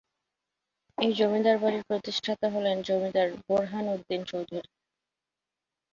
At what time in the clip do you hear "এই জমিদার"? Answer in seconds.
0.97-1.57